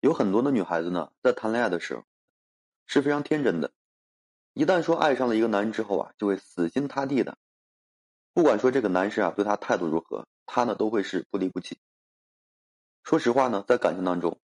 [0.00, 2.04] 有很多的女孩子呢，在谈恋爱的时候
[2.86, 3.72] 是非常天真的，
[4.52, 7.36] 一旦说爱上了一个男人之后啊，就会死心塌地的，
[8.32, 11.78] 不管说这个男生啊对她态度如何，她呢都会是不离不弃。
[13.02, 14.40] 说实话呢，在感情当中，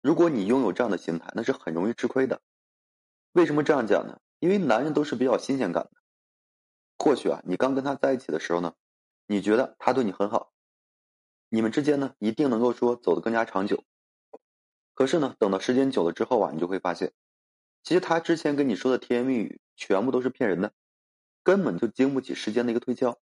[0.00, 2.40] 如果你拥有这样的心态，那是很容易吃亏的。
[3.32, 4.18] 为什么这样讲呢？
[4.38, 5.90] 因为男人都是比较新鲜感的。
[6.96, 8.72] 或许啊，你刚跟他在一起的时候呢，
[9.26, 10.52] 你觉得他对你很好，
[11.50, 13.84] 你们之间呢一定能够说走得更加长久。
[14.96, 17.12] 可是呢，等到时间久了之后啊，你就会发现，
[17.82, 20.72] 其实他之前跟你说的甜言蜜语全部都是骗人的，
[21.42, 23.20] 根本就经不起时间的一个推敲。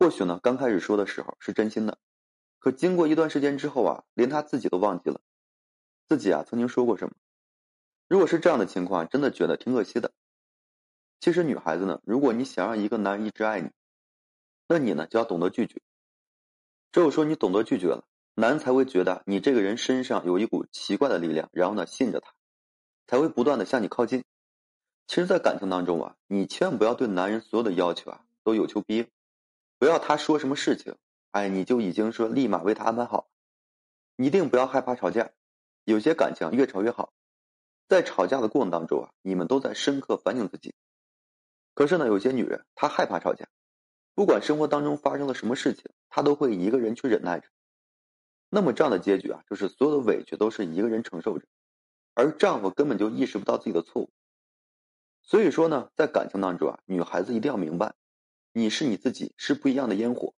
[0.00, 1.98] 或许呢，刚开始说的时候是真心的，
[2.58, 5.20] 可经过一段时间之后啊，连他自己都忘记了
[6.08, 7.14] 自己啊曾经说过什么。
[8.08, 10.12] 如果是这样的情况，真的觉得挺可惜的。
[11.20, 13.70] 其实女孩子呢，如果你想让一个男人一直爱你，
[14.66, 15.80] 那你呢就要懂得拒绝。
[16.90, 18.04] 只有说你懂得拒绝了。
[18.36, 22.32] 男才会觉得你这个人身上有一股奇怪的力量，然后呢信着他，
[23.06, 24.24] 才会不断的向你靠近。
[25.06, 29.08] 其实，在感情当中啊，你千万不要对男人所有的要求啊都有求必应，
[29.78, 30.96] 不要他说什么事情，
[31.30, 33.28] 哎，你就已经说立马为他安排好。
[34.16, 35.30] 一定不要害怕吵架，
[35.84, 37.12] 有些感情越吵越好。
[37.86, 40.74] 在吵架的过程当中啊，你们都在深刻反省自己。
[41.74, 43.46] 可是呢，有些女人她害怕吵架，
[44.14, 47.48] 不管生活当中发生了什么事情，她都会一个人去忍耐着。
[48.54, 51.44] 那么这样的结局啊，就是所有的委屈都是一个人承受着，
[52.14, 54.10] 而丈夫根本就意识不到自己的错误。
[55.22, 57.96] 所以说呢，在感情当中啊，女孩子一定要明白，
[58.52, 60.34] 你是你自己，是不一样的烟火，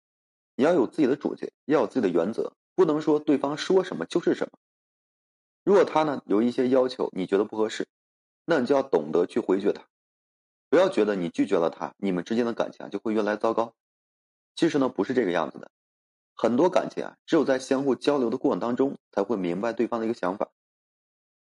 [0.55, 4.59] 你要有自己的主见，要有自己的原则，不能说对方说什么就是什么。
[5.63, 7.87] 如果他呢有一些要求你觉得不合适，
[8.47, 9.87] 那你就要懂得去回绝他，
[10.71, 13.75] 不要觉得你拒绝了他，你们之间的感情就会越来越糟糕。
[14.55, 15.71] 其实呢，不是这个样子的。
[16.39, 20.51] 很多感情啊，只有在相互交流的过程当中，才会明白对方的一个想法。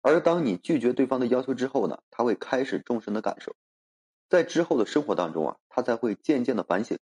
[0.02, 3.56] 而当你拒绝对方的要求之后呢，他会开始重视的感受，
[4.28, 6.98] 在之后的生活当中啊，他才会渐渐的反省。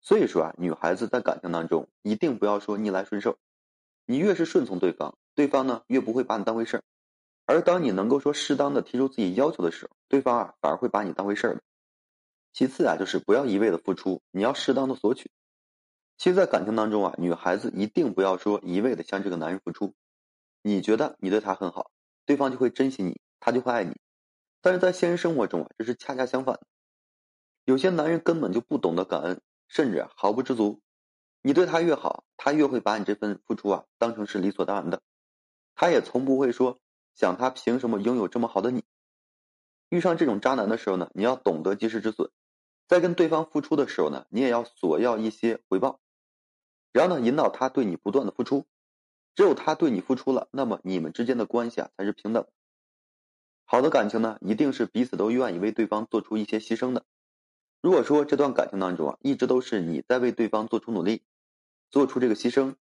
[0.00, 3.38] 所以说啊，女孩子在感情当中一定不要说逆来顺受，
[4.04, 6.82] 你越是顺从对方，对方呢越不会把你当回事儿。
[7.46, 11.62] 而当你能够说适当的提出自己要求的时候，对方啊反而会把你当回事儿。
[12.52, 15.30] 其次啊，就是不要一味的付出，你要适当的索取。
[16.16, 19.94] 其实，在感情当中啊，女孩子一定不要说一味的向这个男人付出。
[20.62, 21.90] 你觉得你对他很好，
[22.24, 23.96] 对方就会珍惜你，他就会爱你。
[24.62, 26.66] 但是在现实生活中啊，这是恰恰相反的。
[27.64, 30.80] 有些男人根本就不懂得感恩，甚至毫不知足。
[31.42, 35.02] 你对他越好，他越会把你这份付出啊当成是理所当然的。
[35.74, 36.78] 他也从不会说
[37.14, 38.84] 想他凭什么拥有这么好的你。
[39.90, 42.30] 遇上这种渣男的时候呢，你要懂得及时止损。
[42.88, 46.00] 在跟对方付出的时候呢，你也要索要一些回报。
[46.94, 48.66] 然后呢，引导他对你不断的付出，
[49.34, 52.46] 只有他对你付出了，那么你们之间的关系啊才是平等。
[53.64, 57.04] 好的感情呢，一定是彼此都愿意为对方做出一些牺牲的。
[57.80, 61.24] 如果说这段感情当中啊，一直都是你在为对方做出努力，
[61.90, 62.76] 做出这个牺牲，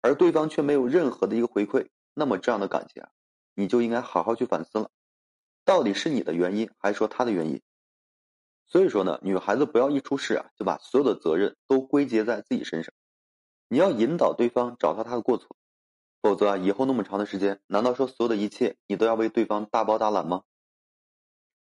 [0.00, 3.10] 而对方却没有任何的一个回馈，那么这样的感情啊，
[3.54, 4.90] 你就应该好好去反思了，
[5.64, 7.62] 到底是你的原因，还是说他的原因？
[8.66, 12.92] 所以说呢，女孩子不要一出事啊，就把所有的责任都归结在自己身上。
[13.72, 15.56] 你要引导对方找到他的过错，
[16.20, 20.42] 否则啊，以后那么长的时间，难道说所有的一切你都要为对方大包大揽吗？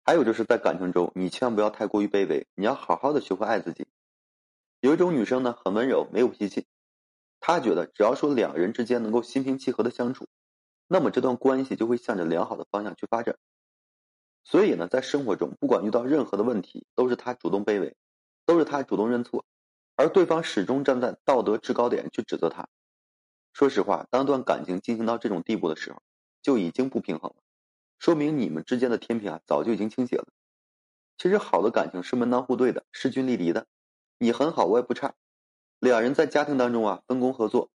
[0.03, 3.85] 还有就是在感情中，你千万不要太过于卑微，你要好好的学会爱自己。
[4.79, 6.65] 有一种女生呢，很温柔，没有脾气，
[7.39, 10.27] 她觉得只要说两人之间能够心平气和的相处，
[10.87, 13.37] 那么这段关系就会向着良好的方向去发展。
[14.43, 17.95] 所以呢，在生活中，不管遇到任何的问题，都是她主动卑微，
[18.47, 19.45] 都是她主动认错。
[19.95, 22.67] 而对方始终站在道德制高点去指责他。
[23.53, 26.01] 说实话，当段感情进行到这种地步的时候，
[26.41, 27.35] 就已经不平衡了，
[27.99, 30.27] 说明你们之间的天平啊早就已经倾斜了。
[31.17, 33.67] 其实好的感情是门当户对的，势均力敌的，
[34.17, 35.13] 你很好，我也不差，
[35.79, 37.69] 两人在家庭当中啊分工合作，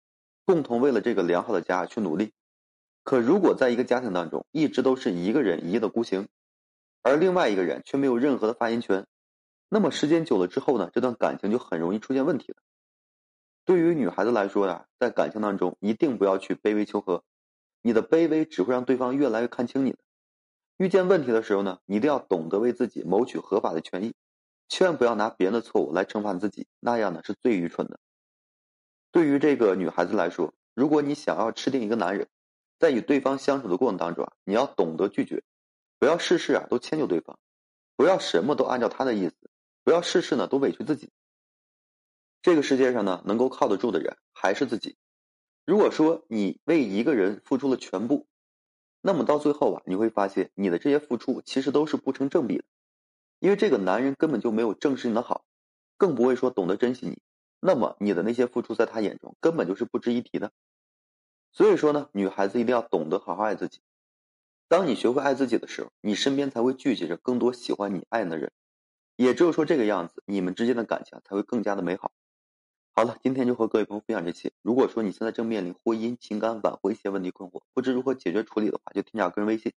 [0.46, 2.32] 共同为了这个良好的家去努力。
[3.04, 6.26] 可如果在一个家庭当中一直都是一个人一意的孤行，
[7.02, 9.06] 而另外一个人却没有任何的发言权。
[9.68, 12.58] 那么时间久了之后呢，这段感情就很容易出现问题了。
[13.64, 17.24] 对于女孩子来说呀，在感情当中一定不要去卑微求和，
[17.82, 19.96] 你的卑微只会让对方越来越看清你。
[20.76, 24.14] 遇见问题的时候呢，你一定要懂得为自己谋取合法的权益，
[24.68, 27.98] 千万不要拿别人的错误来惩罚自己，那样呢是最愚蠢的。
[29.10, 32.28] 对于这个女孩子来说，如果你想要吃定一个男人，
[32.78, 35.42] 在与对方相处的过程当中啊，你要懂得拒绝，
[35.98, 37.36] 不要事事啊都迁就对方，
[37.96, 39.34] 不要什么都按照他的意思。
[39.86, 41.12] 不要事事呢都委屈自己。
[42.42, 44.96] 这个世界上呢，能够靠得住的人还是自己。
[45.64, 48.26] 如果说你为一个人付出了全部，
[49.00, 52.64] 那么到最后啊，你会发现你的这些付出其实都是不成正比的，
[53.38, 55.44] 因为这个男人根本就没有正视你的好，
[55.96, 57.22] 更不会说懂得珍惜你，
[57.60, 60.50] 那么你的那些付出在他眼中根本就是不值一提的。
[61.52, 63.78] 所以说呢，女孩子一定要懂得好好爱自己。
[64.66, 68.50] 当你学会爱自己的时候，你身边才会聚集着更多喜欢你、爱你的人，
[69.16, 72.12] 也只有说这个样子，你们之间的感情才会更加的美好。
[72.92, 74.52] 好了，今天就和各位朋友分享这期。
[74.62, 79.72] 如果说你现在正面临婚姻、情感挽回一些问题困惑，不知如何解决处理的话，就添加个人微信，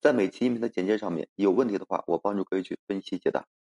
[0.00, 3.46] 在每期音频的简介上面有问题的话，我帮助各位去分析解答。